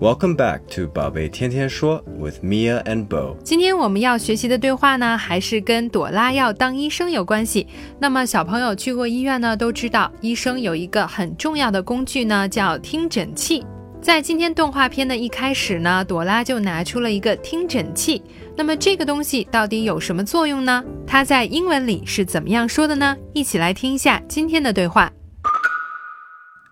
[0.00, 3.36] Welcome back to 宝贝天天说 with Mia and Bo.
[3.44, 7.68] 今天我们要学习的对话呢，还是跟朵拉要当医生有关系。
[8.00, 13.64] 那么小朋友去过医院呢，都知道医生有一个很重要的工具呢，叫听诊器。
[14.02, 18.20] 在今天动画片的一开始呢，朵拉就拿出了一个听诊器。
[18.56, 20.84] 那么这个东西到底有什么作用呢？
[21.06, 23.16] 它在英文里是怎么样说的呢？
[23.32, 25.12] 一起来听一下今天的对话。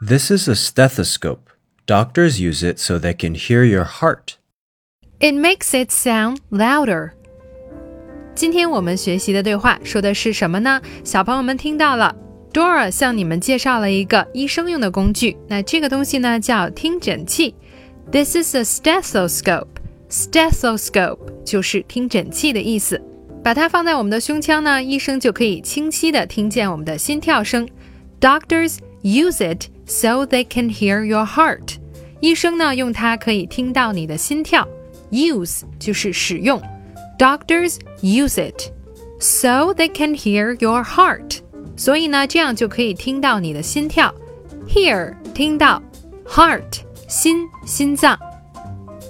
[0.05, 1.52] This is a stethoscope.
[1.86, 4.36] Doctors use it so they can hear your heart.
[5.20, 7.12] It makes it sound louder.
[8.36, 10.82] 今天我们学习的对话说的是什么呢？
[11.04, 12.16] 小朋友们听到了，
[12.54, 15.38] Dora 向你们介绍了一个医生用的工具。
[15.48, 17.56] 那这个东西呢叫听诊器。
[18.12, 19.68] This is a stethoscope.
[20.10, 23.02] Stethoscope 就是听诊器的意思。
[23.44, 27.68] 把它放在我们的胸腔呢，医生就可以清晰的听见我们的心跳声。
[28.20, 31.78] Doctors use it so they can hear your heart.
[32.20, 34.68] 医生呢用它可以听到你的心跳。
[35.12, 36.62] Use 就是使用，
[37.18, 38.72] Doctors use it
[39.20, 41.40] so they can hear your heart。
[41.78, 44.14] 所以呢，这样就可以听到你的心跳。
[44.68, 45.82] Hear 听到，
[46.28, 48.20] heart 心心脏。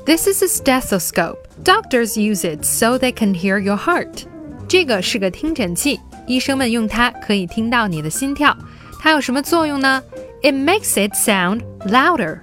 [0.05, 1.37] This is a stethoscope.
[1.63, 4.25] Doctors use it so they can hear your heart.
[4.67, 8.55] 这个是个听诊器，医生们用它可以听到你的心跳。
[9.02, 10.00] 它有什么作用呢
[10.42, 12.38] ？It makes it sound louder.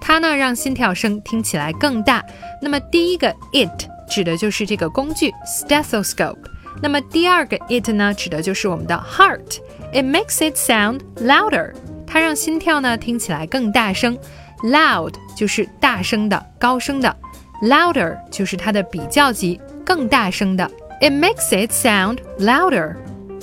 [0.00, 2.24] 它呢让心跳声听起来更大。
[2.62, 6.38] 那么第一个 it 指的就是这个工具 stethoscope。
[6.80, 9.58] 那么第二个 it 呢指的就是我们的 heart。
[9.92, 11.74] It makes it sound louder.
[12.06, 14.18] 它让心跳呢听起来更大声。
[14.62, 17.14] Loud 就是大声的、高声的
[17.62, 20.68] ，louder 就是它的比较级，更大声的。
[21.02, 22.96] It makes it sound louder.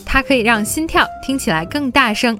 [0.03, 2.39] 它可以让心跳听起来更大声。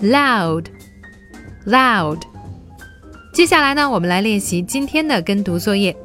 [0.00, 2.22] ，loud，loud，loud，loud，loud。
[3.32, 5.96] 接下来呢，我们来练习今天的跟读作业。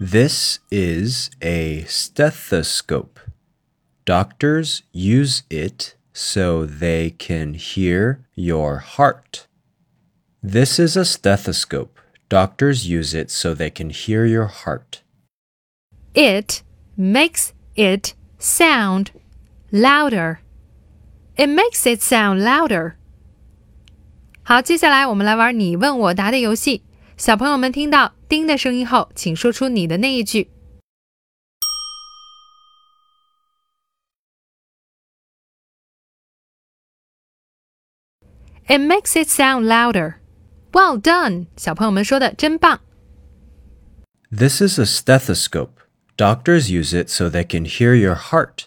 [0.00, 3.20] This is a stethoscope.
[4.04, 9.46] Doctors use it so they can hear your heart.
[10.42, 12.00] This is a stethoscope.
[12.28, 15.02] Doctors use it so they can hear your heart.
[16.14, 16.62] It
[16.96, 19.12] makes it sound
[19.70, 20.40] louder.
[21.36, 22.94] It makes it sound louder.
[24.42, 26.82] 好，接下来我们来玩你问我答的游戏。
[27.16, 30.50] 小朋友们听到“叮”的声音后，请说出你的那一句。
[38.66, 40.14] It makes it sound louder.
[40.72, 42.80] Well done，小朋友们说的真棒。
[44.30, 45.72] This is a stethoscope.
[46.16, 48.66] Doctors use it so they can hear your heart.